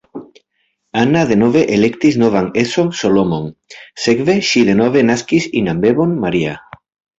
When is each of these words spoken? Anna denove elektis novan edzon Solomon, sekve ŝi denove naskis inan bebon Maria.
Anna 1.01 1.19
denove 1.31 1.61
elektis 1.75 2.17
novan 2.21 2.47
edzon 2.63 2.89
Solomon, 3.01 3.45
sekve 4.07 4.39
ŝi 4.53 4.67
denove 4.73 5.07
naskis 5.13 5.49
inan 5.63 5.85
bebon 5.87 6.19
Maria. 6.27 6.59